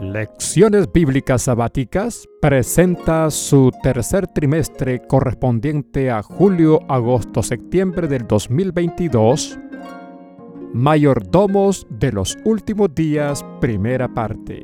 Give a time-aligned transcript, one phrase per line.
[0.00, 9.58] Lecciones Bíblicas Sabáticas presenta su tercer trimestre correspondiente a julio-agosto-septiembre del 2022.
[10.72, 14.62] Mayordomos de los últimos días, primera parte.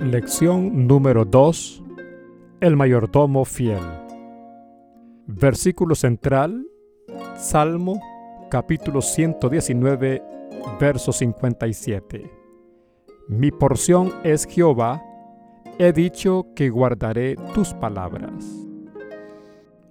[0.00, 1.84] Lección número 2.
[2.60, 3.82] El mayordomo fiel.
[5.26, 6.66] Versículo central.
[7.36, 8.00] Salmo
[8.50, 10.22] capítulo 119,
[10.80, 12.41] verso 57.
[13.28, 15.04] Mi porción es Jehová,
[15.78, 18.32] he dicho que guardaré tus palabras.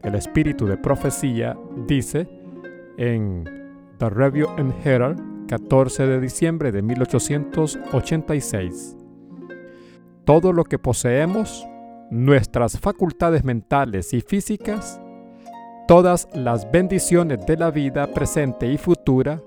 [0.03, 1.55] El espíritu de profecía
[1.87, 2.27] dice
[2.97, 3.45] en
[3.99, 8.97] The Review and Herald, 14 de diciembre de 1886.
[10.25, 11.67] Todo lo que poseemos,
[12.09, 14.99] nuestras facultades mentales y físicas,
[15.87, 19.41] todas las bendiciones de la vida presente y futura,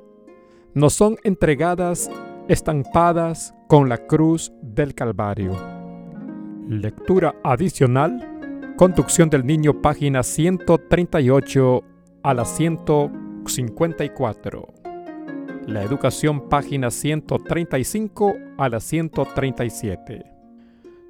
[0.72, 2.10] nos son entregadas
[2.48, 5.52] estampadas con la cruz del Calvario.
[6.68, 8.30] Lectura adicional.
[8.76, 11.82] Conducción del niño, página 138
[12.22, 14.68] a la 154.
[15.66, 20.24] La educación, página 135 a la 137.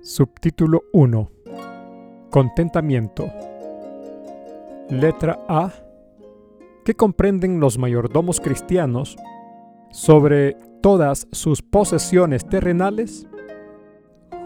[0.02, 1.30] Subtítulo 1.
[2.30, 3.26] Contentamiento.
[4.90, 5.72] Letra A.
[6.84, 9.16] ¿Qué comprenden los mayordomos cristianos
[9.90, 13.26] sobre todas sus posesiones terrenales?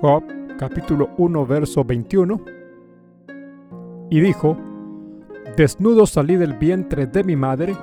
[0.00, 0.22] Job
[0.56, 2.40] capítulo 1 verso 21.
[4.08, 4.56] Y dijo,
[5.56, 7.76] Desnudo salí del vientre de mi madre,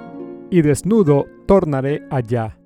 [0.49, 2.57] y desnudo tornaré allá.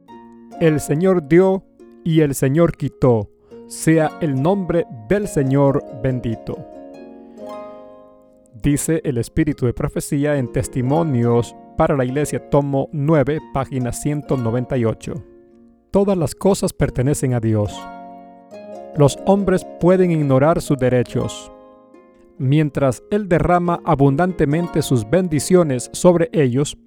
[0.61, 1.63] El Señor dio
[2.03, 3.31] y el Señor quitó,
[3.65, 6.55] sea el nombre del Señor bendito.
[8.61, 15.28] Dice el Espíritu de Profecía en Testimonios para la Iglesia, tomo 9, página 198.
[15.91, 17.75] Todas las cosas pertenecen a Dios.
[18.95, 21.51] Los hombres pueden ignorar sus derechos.
[22.37, 26.77] Mientras Él derrama abundantemente sus bendiciones sobre ellos,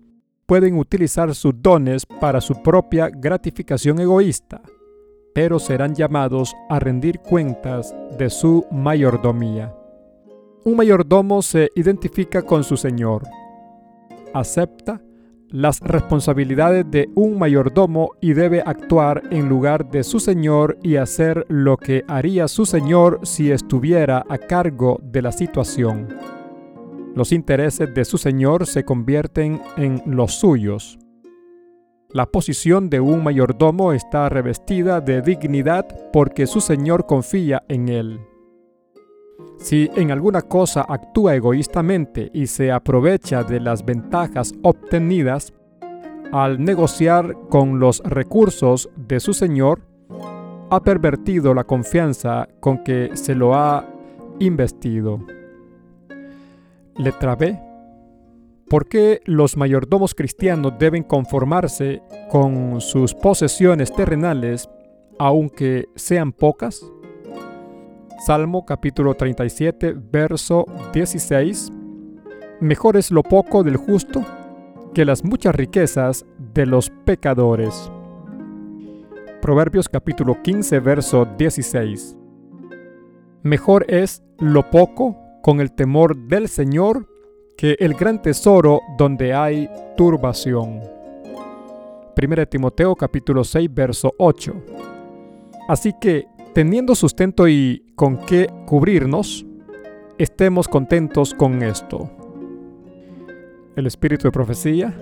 [0.46, 4.62] pueden utilizar sus dones para su propia gratificación egoísta,
[5.34, 9.74] pero serán llamados a rendir cuentas de su mayordomía.
[10.64, 13.24] Un mayordomo se identifica con su Señor,
[14.32, 15.00] acepta
[15.52, 21.44] las responsabilidades de un mayordomo y debe actuar en lugar de su señor y hacer
[21.48, 26.08] lo que haría su señor si estuviera a cargo de la situación.
[27.14, 30.98] Los intereses de su señor se convierten en los suyos.
[32.08, 38.20] La posición de un mayordomo está revestida de dignidad porque su señor confía en él.
[39.62, 45.52] Si en alguna cosa actúa egoístamente y se aprovecha de las ventajas obtenidas
[46.32, 49.82] al negociar con los recursos de su Señor,
[50.68, 53.86] ha pervertido la confianza con que se lo ha
[54.40, 55.20] investido.
[56.96, 57.56] Letra B.
[58.68, 64.68] ¿Por qué los mayordomos cristianos deben conformarse con sus posesiones terrenales
[65.20, 66.82] aunque sean pocas?
[68.24, 71.72] Salmo capítulo 37, verso 16.
[72.60, 74.24] Mejor es lo poco del justo
[74.94, 76.24] que las muchas riquezas
[76.54, 77.90] de los pecadores.
[79.40, 82.16] Proverbios capítulo 15, verso 16.
[83.42, 87.08] Mejor es lo poco con el temor del Señor
[87.56, 90.80] que el gran tesoro donde hay turbación.
[92.16, 94.54] 1 Timoteo capítulo 6, verso 8.
[95.68, 99.46] Así que teniendo sustento y con qué cubrirnos,
[100.18, 102.10] estemos contentos con esto.
[103.76, 104.92] El espíritu de profecía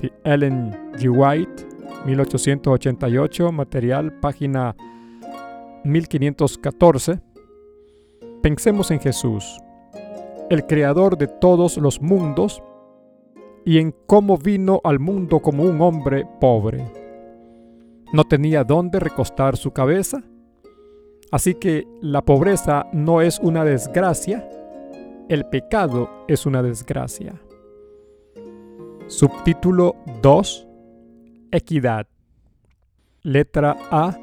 [0.00, 1.10] de Ellen G.
[1.10, 1.66] White,
[2.06, 4.76] 1888, material, página
[5.82, 7.20] 1514.
[8.40, 9.58] Pensemos en Jesús,
[10.48, 12.62] el creador de todos los mundos,
[13.64, 17.02] y en cómo vino al mundo como un hombre pobre
[18.12, 20.22] no tenía dónde recostar su cabeza.
[21.32, 24.46] Así que la pobreza no es una desgracia,
[25.30, 27.40] el pecado es una desgracia.
[29.06, 30.68] Subtítulo 2.
[31.50, 32.06] Equidad.
[33.22, 34.18] Letra A.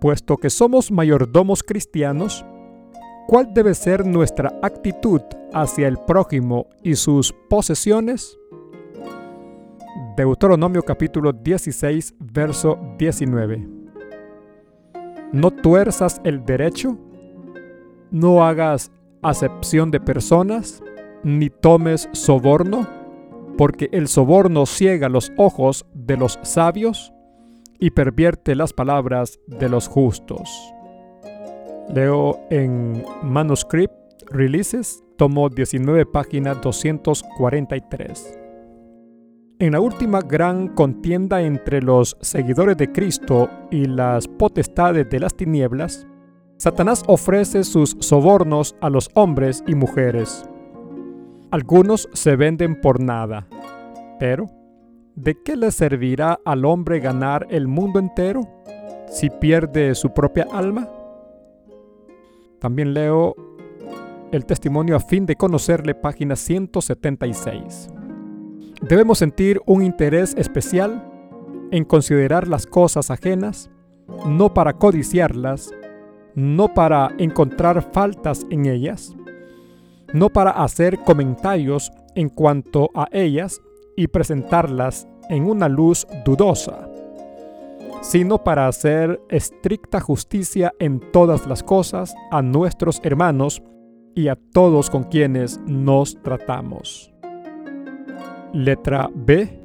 [0.00, 2.44] Puesto que somos mayordomos cristianos,
[3.26, 5.20] ¿cuál debe ser nuestra actitud
[5.52, 8.38] hacia el prójimo y sus posesiones?
[10.16, 13.79] Deuteronomio capítulo 16, verso 19.
[15.32, 16.98] No tuerzas el derecho,
[18.10, 18.90] no hagas
[19.22, 20.82] acepción de personas,
[21.22, 22.88] ni tomes soborno,
[23.56, 27.12] porque el soborno ciega los ojos de los sabios
[27.78, 30.50] y pervierte las palabras de los justos.
[31.94, 33.94] Leo en Manuscript
[34.26, 38.38] Releases, tomo 19, página 243.
[39.60, 45.36] En la última gran contienda entre los seguidores de Cristo y las potestades de las
[45.36, 46.06] tinieblas,
[46.56, 50.48] Satanás ofrece sus sobornos a los hombres y mujeres.
[51.50, 53.48] Algunos se venden por nada,
[54.18, 54.46] pero
[55.14, 58.40] ¿de qué le servirá al hombre ganar el mundo entero
[59.08, 60.88] si pierde su propia alma?
[62.60, 63.34] También leo
[64.32, 67.99] el testimonio a fin de conocerle, página 176.
[68.82, 71.04] Debemos sentir un interés especial
[71.70, 73.70] en considerar las cosas ajenas,
[74.26, 75.70] no para codiciarlas,
[76.34, 79.14] no para encontrar faltas en ellas,
[80.14, 83.60] no para hacer comentarios en cuanto a ellas
[83.96, 86.88] y presentarlas en una luz dudosa,
[88.00, 93.62] sino para hacer estricta justicia en todas las cosas a nuestros hermanos
[94.14, 97.09] y a todos con quienes nos tratamos.
[98.52, 99.60] Letra B.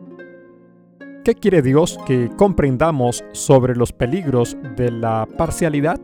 [1.24, 6.00] ¿Qué quiere Dios que comprendamos sobre los peligros de la parcialidad?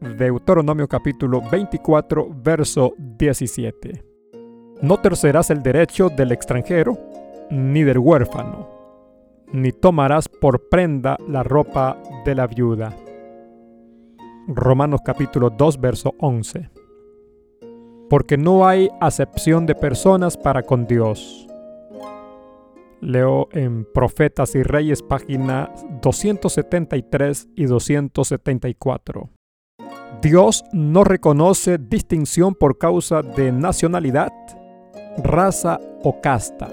[0.00, 4.04] Deuteronomio capítulo 24, verso 17.
[4.82, 6.98] No tercerás el derecho del extranjero,
[7.50, 8.68] ni del huérfano,
[9.52, 12.92] ni tomarás por prenda la ropa de la viuda.
[14.48, 16.75] Romanos capítulo 2, verso 11.
[18.08, 21.48] Porque no hay acepción de personas para con Dios.
[23.00, 25.72] Leo en Profetas y Reyes página
[26.02, 29.30] 273 y 274.
[30.22, 34.32] Dios no reconoce distinción por causa de nacionalidad,
[35.18, 36.68] raza o casta.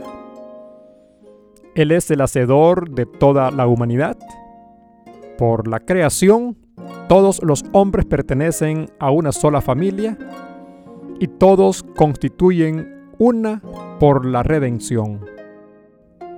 [1.76, 4.18] Él es el hacedor de toda la humanidad.
[5.38, 6.58] Por la creación,
[7.10, 10.18] todos los hombres pertenecen a una sola familia
[11.20, 13.62] y todos constituyen una
[14.00, 15.26] por la redención.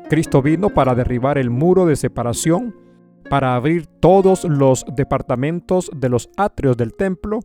[0.09, 2.75] Cristo vino para derribar el muro de separación
[3.29, 7.39] para abrir todos los departamentos de los atrios del templo,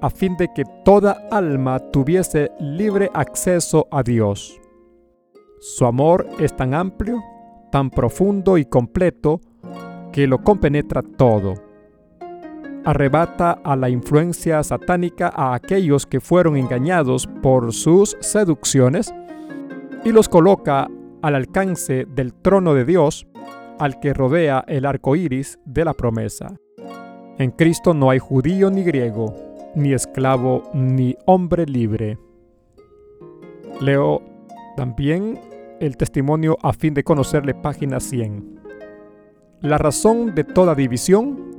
[0.00, 4.60] a fin de que toda alma tuviese libre acceso a Dios.
[5.60, 7.22] Su amor es tan amplio,
[7.70, 9.40] tan profundo y completo,
[10.12, 11.54] que lo compenetra todo.
[12.86, 19.12] Arrebata a la influencia satánica a aquellos que fueron engañados por sus seducciones
[20.04, 20.86] y los coloca
[21.20, 23.26] al alcance del trono de Dios
[23.80, 26.60] al que rodea el arco iris de la promesa.
[27.38, 29.34] En Cristo no hay judío ni griego,
[29.74, 32.20] ni esclavo ni hombre libre.
[33.80, 34.22] Leo
[34.76, 35.40] también
[35.80, 38.60] el testimonio a fin de conocerle página 100.
[39.62, 41.55] La razón de toda división,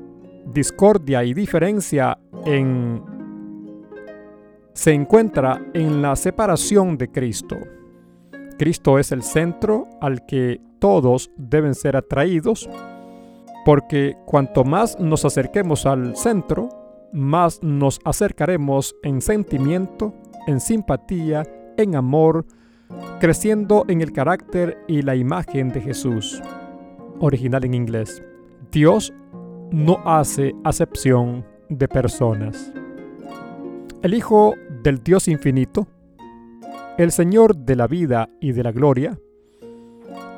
[0.53, 3.03] discordia y diferencia en
[4.73, 7.57] se encuentra en la separación de Cristo.
[8.59, 12.69] Cristo es el centro al que todos deben ser atraídos,
[13.65, 16.69] porque cuanto más nos acerquemos al centro,
[17.11, 20.13] más nos acercaremos en sentimiento,
[20.45, 21.43] en simpatía,
[21.77, 22.45] en amor,
[23.19, 26.41] creciendo en el carácter y la imagen de Jesús.
[27.19, 28.23] Original en inglés.
[28.71, 29.11] Dios
[29.71, 32.71] no hace acepción de personas.
[34.01, 35.87] El Hijo del Dios infinito,
[36.97, 39.19] el Señor de la vida y de la gloria,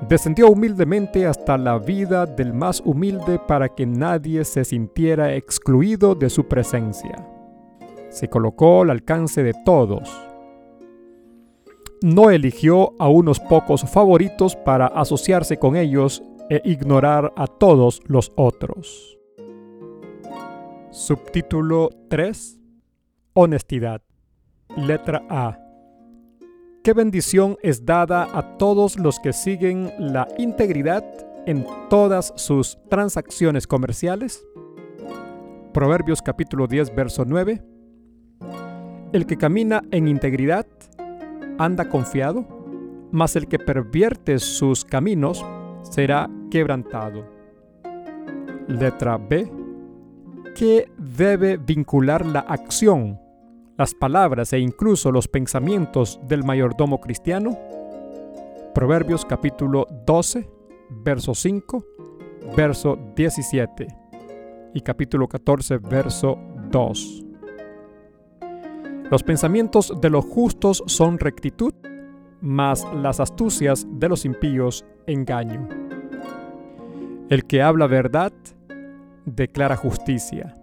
[0.07, 6.29] descendió humildemente hasta la vida del más humilde para que nadie se sintiera excluido de
[6.29, 7.27] su presencia.
[8.09, 10.09] Se colocó al alcance de todos.
[12.01, 18.31] No eligió a unos pocos favoritos para asociarse con ellos e ignorar a todos los
[18.35, 19.18] otros.
[20.99, 22.59] Subtítulo 3.
[23.31, 24.01] Honestidad.
[24.75, 25.57] Letra A.
[26.83, 31.05] Qué bendición es dada a todos los que siguen la integridad
[31.45, 34.45] en todas sus transacciones comerciales.
[35.73, 37.63] Proverbios capítulo 10, verso 9.
[39.13, 40.67] El que camina en integridad
[41.57, 42.45] anda confiado,
[43.13, 45.45] mas el que pervierte sus caminos
[45.81, 47.25] será quebrantado.
[48.67, 49.58] Letra B.
[50.59, 53.17] ¿Qué debe vincular la acción
[53.77, 57.57] las palabras e incluso los pensamientos del mayordomo cristiano?
[58.75, 60.49] Proverbios capítulo 12,
[60.89, 61.85] verso 5,
[62.57, 63.87] verso 17
[64.73, 66.37] y capítulo 14, verso
[66.69, 67.25] 2.
[69.09, 71.73] Los pensamientos de los justos son rectitud,
[72.41, 75.69] mas las astucias de los impíos engaño.
[77.29, 78.33] El que habla verdad
[79.35, 80.55] declara justicia,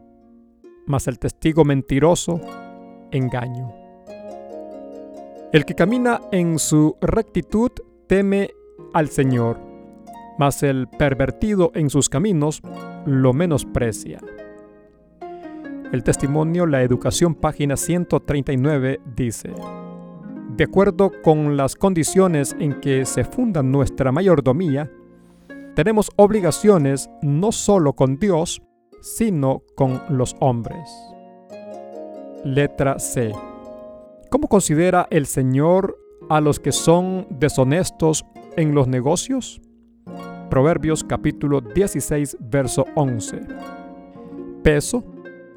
[0.87, 2.41] mas el testigo mentiroso
[3.11, 3.73] engaño.
[5.53, 7.71] El que camina en su rectitud
[8.07, 8.51] teme
[8.93, 9.59] al Señor,
[10.39, 12.63] mas el pervertido en sus caminos
[13.05, 14.21] lo menosprecia.
[15.93, 19.55] El testimonio La Educación, página 139, dice,
[20.57, 24.91] De acuerdo con las condiciones en que se funda nuestra mayordomía,
[25.77, 28.63] tenemos obligaciones no solo con Dios,
[29.03, 30.91] sino con los hombres.
[32.45, 33.35] Letra C.
[34.31, 35.99] ¿Cómo considera el Señor
[36.31, 38.25] a los que son deshonestos
[38.57, 39.61] en los negocios?
[40.49, 43.43] Proverbios capítulo 16, verso 11.
[44.63, 45.05] Peso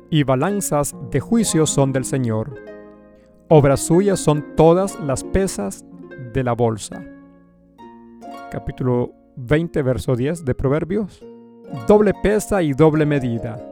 [0.09, 2.55] y balanzas de juicio son del Señor.
[3.47, 5.85] Obras suyas son todas las pesas
[6.33, 7.05] de la bolsa.
[8.51, 11.24] Capítulo 20, verso 10 de Proverbios.
[11.88, 13.63] Doble pesa y doble medida.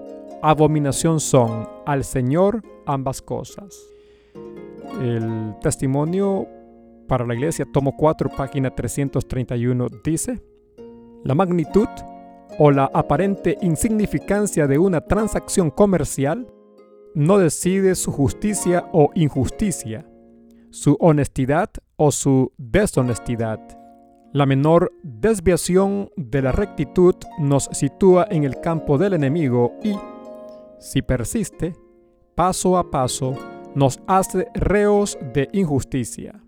[0.41, 3.75] Abominación son al Señor ambas cosas.
[5.01, 6.47] El testimonio
[7.07, 10.41] para la iglesia, tomo 4, página 331, dice,
[11.23, 11.87] la magnitud
[12.59, 16.47] o la aparente insignificancia de una transacción comercial
[17.13, 20.05] no decide su justicia o injusticia,
[20.69, 23.76] su honestidad o su deshonestidad.
[24.37, 29.95] La menor desviación de la rectitud nos sitúa en el campo del enemigo y,
[30.77, 31.73] si persiste,
[32.35, 33.33] paso a paso,
[33.73, 36.39] nos hace reos de injusticia.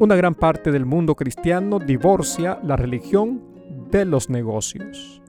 [0.00, 3.40] Una gran parte del mundo cristiano divorcia la religión
[3.92, 5.22] de los negocios.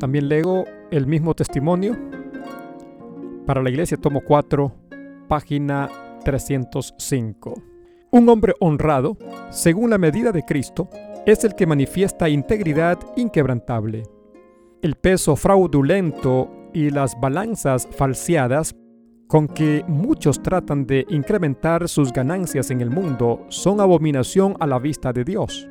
[0.00, 1.94] También leo el mismo testimonio
[3.44, 4.72] para la iglesia, tomo 4,
[5.28, 5.90] página
[6.24, 7.75] 305.
[8.10, 9.16] Un hombre honrado,
[9.50, 10.88] según la medida de Cristo,
[11.26, 14.04] es el que manifiesta integridad inquebrantable.
[14.80, 18.76] El peso fraudulento y las balanzas falseadas
[19.26, 24.78] con que muchos tratan de incrementar sus ganancias en el mundo son abominación a la
[24.78, 25.68] vista de Dios.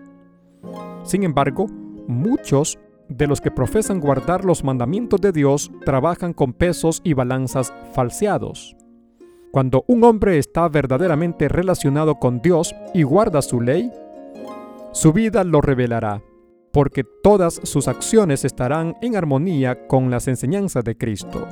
[1.04, 1.68] Sin embargo,
[2.08, 2.78] muchos
[3.08, 8.76] de los que profesan guardar los mandamientos de Dios trabajan con pesos y balanzas falseados.
[9.56, 13.90] Cuando un hombre está verdaderamente relacionado con Dios y guarda su ley,
[14.92, 16.22] su vida lo revelará,
[16.74, 21.48] porque todas sus acciones estarán en armonía con las enseñanzas de Cristo.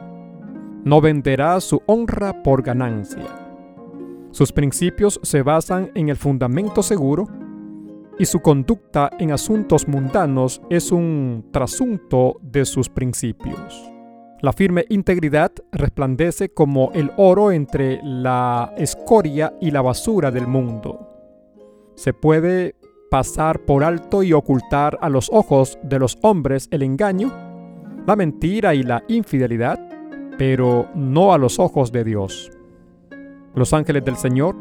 [0.83, 3.23] No venderá su honra por ganancia.
[4.31, 7.29] Sus principios se basan en el fundamento seguro
[8.19, 13.92] y su conducta en asuntos mundanos es un trasunto de sus principios.
[14.43, 21.07] La firme integridad resplandece como el oro entre la escoria y la basura del mundo.
[21.95, 22.75] Se puede
[23.09, 27.31] pasar por alto y ocultar a los ojos de los hombres el engaño,
[28.05, 29.79] la mentira y la infidelidad,
[30.37, 32.51] pero no a los ojos de Dios.
[33.55, 34.57] Los ángeles del Señor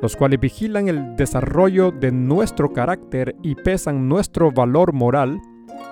[0.00, 5.40] los cuales vigilan el desarrollo de nuestro carácter y pesan nuestro valor moral,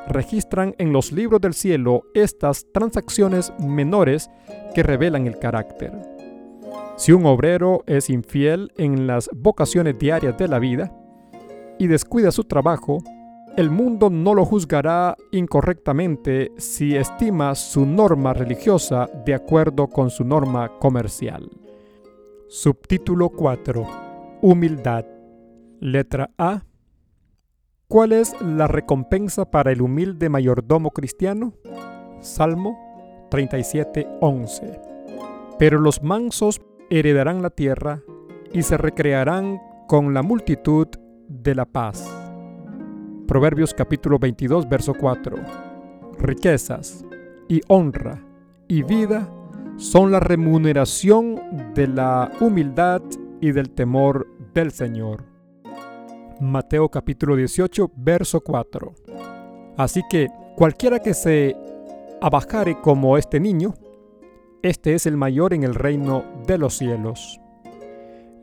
[0.08, 4.30] registran en los libros del cielo estas transacciones menores
[4.74, 5.92] que revelan el carácter.
[6.96, 10.92] Si un obrero es infiel en las vocaciones diarias de la vida
[11.78, 13.02] y descuida su trabajo,
[13.56, 20.24] el mundo no lo juzgará incorrectamente si estima su norma religiosa de acuerdo con su
[20.24, 21.48] norma comercial.
[22.48, 23.86] Subtítulo 4.
[24.42, 25.06] Humildad.
[25.80, 26.65] Letra A.
[27.88, 31.52] ¿Cuál es la recompensa para el humilde mayordomo cristiano?
[32.20, 32.76] Salmo
[33.30, 34.80] 37:11.
[35.56, 38.02] Pero los mansos heredarán la tierra
[38.52, 40.88] y se recrearán con la multitud
[41.28, 42.04] de la paz.
[43.28, 45.36] Proverbios capítulo 22, verso 4.
[46.18, 47.04] Riquezas
[47.46, 48.20] y honra
[48.66, 49.30] y vida
[49.76, 51.40] son la remuneración
[51.72, 53.00] de la humildad
[53.40, 55.35] y del temor del Señor.
[56.40, 58.94] Mateo capítulo 18, verso 4.
[59.76, 61.56] Así que cualquiera que se
[62.20, 63.74] abajare como este niño,
[64.62, 67.40] este es el mayor en el reino de los cielos.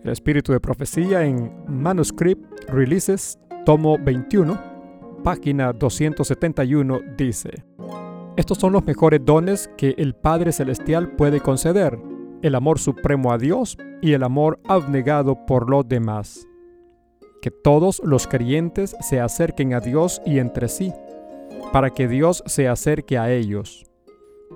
[0.04, 4.60] El espíritu de profecía en Manuscript Releases, tomo 21,
[5.24, 7.64] página 271, dice,
[8.36, 12.00] estos son los mejores dones que el Padre Celestial puede conceder,
[12.42, 16.48] el amor supremo a Dios y el amor abnegado por los demás.
[17.44, 20.94] Que todos los creyentes se acerquen a Dios y entre sí,
[21.74, 23.86] para que Dios se acerque a ellos.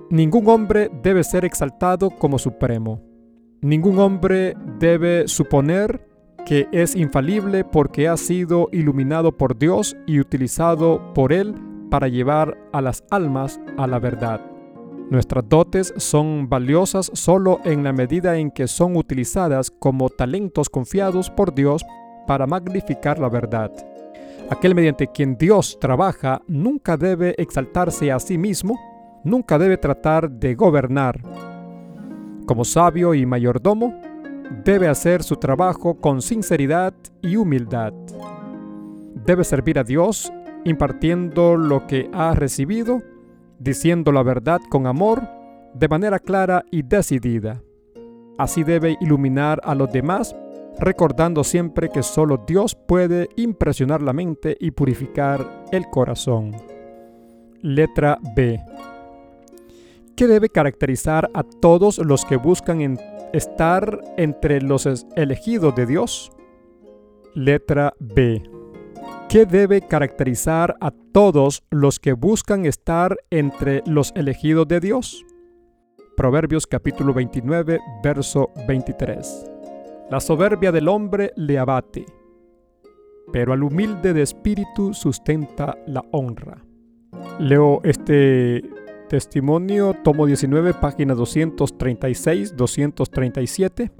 [0.08, 3.02] Ningún hombre debe ser exaltado como supremo.
[3.60, 6.08] Ningún hombre debe suponer
[6.46, 11.56] que es infalible porque ha sido iluminado por Dios y utilizado por Él
[11.90, 14.40] para llevar a las almas a la verdad.
[15.10, 21.28] Nuestras dotes son valiosas solo en la medida en que son utilizadas como talentos confiados
[21.28, 21.84] por Dios
[22.28, 23.72] para magnificar la verdad.
[24.50, 28.78] Aquel mediante quien Dios trabaja nunca debe exaltarse a sí mismo,
[29.24, 31.22] nunca debe tratar de gobernar.
[32.44, 33.98] Como sabio y mayordomo,
[34.62, 36.92] debe hacer su trabajo con sinceridad
[37.22, 37.94] y humildad.
[39.24, 40.30] Debe servir a Dios
[40.64, 43.02] impartiendo lo que ha recibido,
[43.58, 45.22] diciendo la verdad con amor,
[45.72, 47.62] de manera clara y decidida.
[48.36, 50.36] Así debe iluminar a los demás,
[50.78, 56.52] recordando siempre que solo Dios puede impresionar la mente y purificar el corazón.
[57.60, 58.60] Letra B.
[60.16, 62.98] ¿Qué debe caracterizar a todos los que buscan
[63.32, 66.32] estar entre los elegidos de Dios?
[67.34, 68.42] Letra B.
[69.28, 75.24] ¿Qué debe caracterizar a todos los que buscan estar entre los elegidos de Dios?
[76.16, 79.57] Proverbios capítulo 29, verso 23.
[80.10, 82.06] La soberbia del hombre le abate,
[83.32, 86.64] pero al humilde de espíritu sustenta la honra.
[87.38, 88.64] Leo este
[89.08, 93.92] testimonio, tomo 19, página 236-237.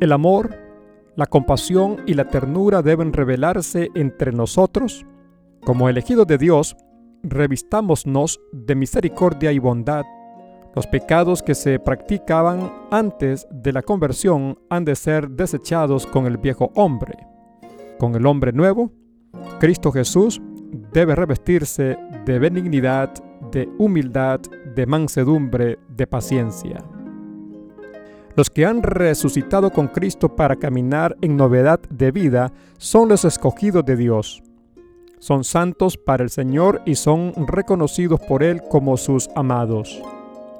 [0.00, 0.66] El amor
[1.16, 5.06] la compasión y la ternura deben revelarse entre nosotros.
[5.64, 6.76] Como elegidos de Dios,
[7.22, 10.04] revistámonos de misericordia y bondad.
[10.76, 16.36] Los pecados que se practicaban antes de la conversión han de ser desechados con el
[16.36, 17.16] viejo hombre.
[17.98, 18.92] Con el hombre nuevo,
[19.58, 20.38] Cristo Jesús
[20.92, 23.10] debe revestirse de benignidad,
[23.50, 24.40] de humildad,
[24.74, 26.84] de mansedumbre, de paciencia.
[28.36, 33.82] Los que han resucitado con Cristo para caminar en novedad de vida son los escogidos
[33.86, 34.42] de Dios.
[35.20, 40.02] Son santos para el Señor y son reconocidos por Él como sus amados.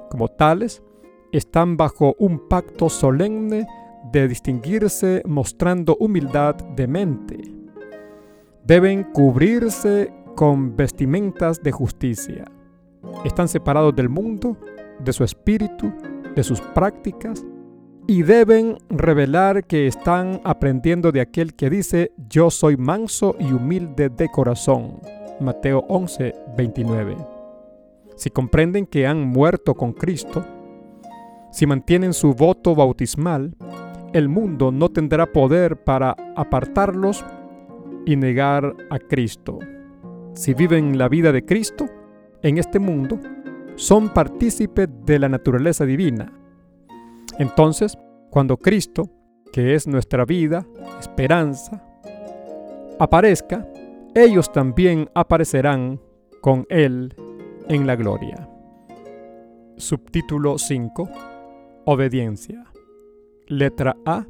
[0.09, 0.83] Como tales,
[1.31, 3.67] están bajo un pacto solemne
[4.11, 7.37] de distinguirse mostrando humildad de mente.
[8.63, 12.45] Deben cubrirse con vestimentas de justicia.
[13.25, 14.57] Están separados del mundo,
[14.99, 15.91] de su espíritu,
[16.35, 17.45] de sus prácticas
[18.07, 24.09] y deben revelar que están aprendiendo de aquel que dice, yo soy manso y humilde
[24.09, 25.01] de corazón.
[25.41, 27.36] Mateo 11, 29.
[28.17, 30.43] Si comprenden que han muerto con Cristo,
[31.53, 33.55] si mantienen su voto bautismal,
[34.11, 37.23] el mundo no tendrá poder para apartarlos
[38.05, 39.59] y negar a Cristo.
[40.33, 41.85] Si viven la vida de Cristo
[42.43, 43.17] en este mundo,
[43.75, 46.33] son partícipes de la naturaleza divina
[47.37, 47.97] entonces,
[48.29, 49.09] cuando Cristo,
[49.51, 50.65] que es nuestra vida,
[50.99, 51.83] esperanza,
[52.99, 53.67] aparezca,
[54.15, 56.01] ellos también aparecerán
[56.41, 57.13] con Él
[57.69, 58.49] en la gloria.
[59.77, 61.09] Subtítulo 5.
[61.85, 62.65] Obediencia.
[63.47, 64.25] Letra A.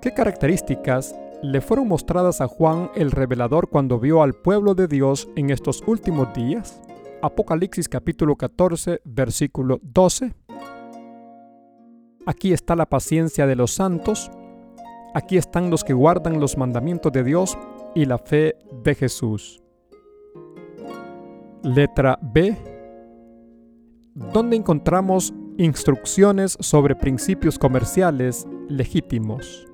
[0.00, 5.28] ¿Qué características le fueron mostradas a Juan el revelador cuando vio al pueblo de Dios
[5.36, 6.80] en estos últimos días?
[7.22, 10.34] Apocalipsis capítulo 14, versículo 12.
[12.26, 14.30] Aquí está la paciencia de los santos.
[15.14, 17.58] Aquí están los que guardan los mandamientos de Dios
[17.94, 19.62] y la fe de Jesús.
[21.62, 22.56] Letra B.
[24.14, 29.66] Donde encontramos instrucciones sobre principios comerciales legítimos.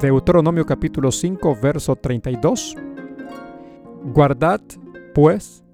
[0.00, 2.76] Deuteronomio capítulo 5, verso 32.
[4.12, 4.60] Guardad,
[5.14, 5.64] pues,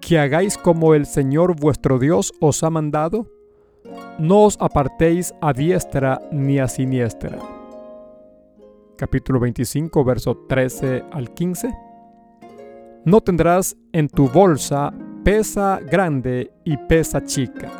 [0.00, 3.26] que hagáis como el Señor vuestro Dios os ha mandado
[4.18, 7.38] no os apartéis a diestra ni a siniestra.
[8.96, 11.87] Capítulo 25, verso 13 al 15.
[13.04, 14.92] No tendrás en tu bolsa
[15.24, 17.70] pesa grande y pesa chica.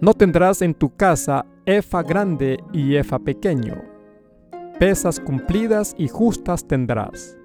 [0.00, 3.82] No tendrás en tu casa efa grande y efa pequeño.
[4.78, 7.38] Pesas cumplidas y justas tendrás.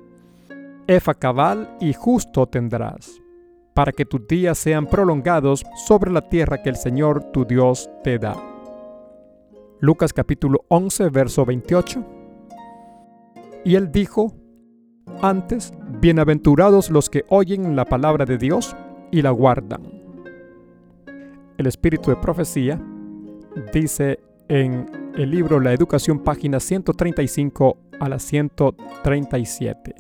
[0.88, 3.22] Efa cabal y justo tendrás
[3.80, 8.20] para que tus días sean prolongados sobre la tierra que el Señor tu Dios te
[8.20, 8.36] da.
[9.80, 12.06] Lucas capítulo 11, verso 28.
[13.64, 14.34] Y él dijo,
[15.22, 18.76] antes, bienaventurados los que oyen la palabra de Dios
[19.12, 19.82] y la guardan.
[21.58, 22.82] El espíritu de profecía
[23.74, 29.96] dice en el libro La Educación, página 135 a la 137.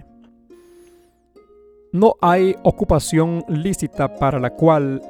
[1.91, 5.01] No hay ocupación lícita para la cual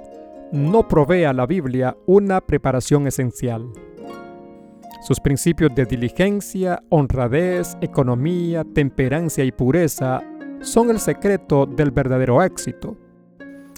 [0.52, 3.70] no provea la Biblia una preparación esencial.
[5.02, 10.22] Sus principios de diligencia, honradez, economía, temperancia y pureza
[10.62, 12.98] son el secreto del verdadero éxito.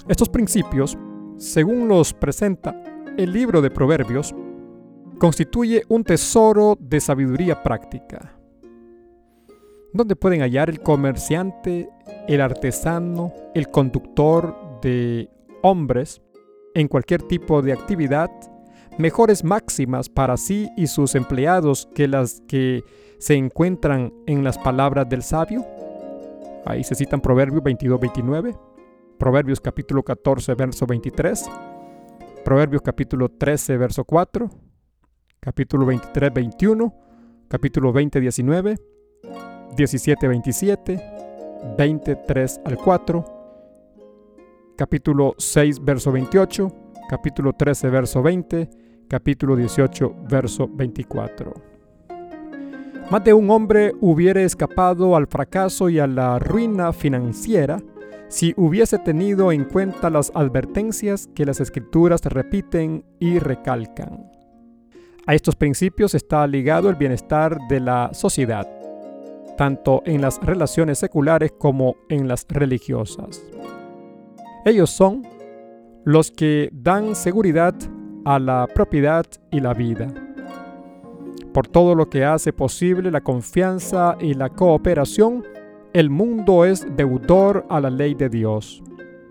[0.08, 0.98] Estos principios,
[1.36, 2.74] según los presenta
[3.16, 4.34] el libro de Proverbios,
[5.18, 8.36] constituye un tesoro de sabiduría práctica,
[9.92, 11.88] donde pueden hallar el comerciante,
[12.26, 15.30] el artesano, el conductor de
[15.62, 16.20] hombres
[16.74, 18.30] en cualquier tipo de actividad,
[18.98, 22.82] mejores máximas para sí y sus empleados que las que
[23.18, 25.64] se encuentran en las palabras del sabio.
[26.64, 28.58] Ahí se citan Proverbios 22-29,
[29.18, 31.50] Proverbios capítulo 14, verso 23,
[32.44, 34.50] Proverbios capítulo 13, verso 4,
[35.40, 36.94] capítulo 23, 21,
[37.48, 38.76] capítulo 20, 19,
[39.76, 41.02] 17, 27,
[41.78, 43.24] 23 al 4,
[44.76, 46.68] capítulo 6, verso 28,
[47.08, 48.81] capítulo 13, verso 20,
[49.12, 51.52] capítulo 18, verso 24.
[53.10, 57.78] Más de un hombre hubiera escapado al fracaso y a la ruina financiera
[58.28, 64.30] si hubiese tenido en cuenta las advertencias que las escrituras repiten y recalcan.
[65.26, 68.66] A estos principios está ligado el bienestar de la sociedad,
[69.58, 73.44] tanto en las relaciones seculares como en las religiosas.
[74.64, 75.26] Ellos son
[76.02, 77.74] los que dan seguridad
[78.24, 80.08] a la propiedad y la vida.
[81.52, 85.44] Por todo lo que hace posible la confianza y la cooperación,
[85.92, 88.82] el mundo es deudor a la ley de Dios,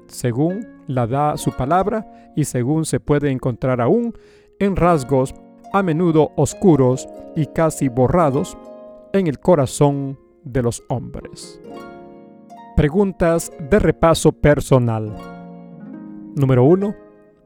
[0.07, 4.13] según la da su palabra y según se puede encontrar aún
[4.59, 5.33] en rasgos
[5.73, 8.57] a menudo oscuros y casi borrados
[9.13, 11.59] en el corazón de los hombres.
[12.75, 15.13] Preguntas de repaso personal.
[16.35, 17.00] Número 1.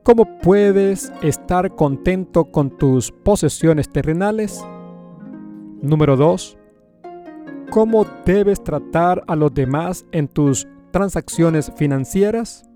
[0.06, 4.64] ¿Cómo puedes estar contento con tus posesiones terrenales?
[5.82, 6.60] Número 2.
[7.72, 12.70] ¿Cómo debes tratar a los demás en tus transacciones financieras?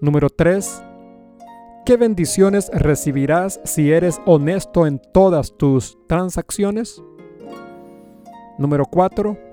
[0.00, 0.82] Número 3.
[1.84, 7.02] ¿Qué bendiciones recibirás si eres honesto en todas tus transacciones?
[8.56, 9.43] Número 4.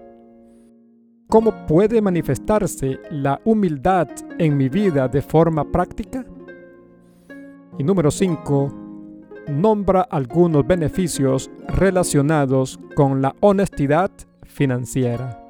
[1.32, 4.06] ¿Cómo puede manifestarse la humildad
[4.38, 6.26] en mi vida de forma práctica?
[7.80, 8.74] Y número 5.
[9.48, 14.12] Nombra algunos beneficios relacionados con la honestidad
[14.44, 15.41] financiera.